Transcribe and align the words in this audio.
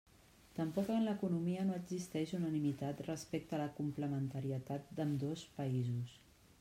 Tampoc 0.59 0.87
en 0.93 1.03
l'economia 1.07 1.65
no 1.67 1.75
existeix 1.79 2.33
unanimitat 2.37 3.03
respecte 3.09 3.57
a 3.59 3.63
la 3.65 3.69
complementarietat 3.81 4.93
d'ambdós 5.01 5.45
països. 5.61 6.19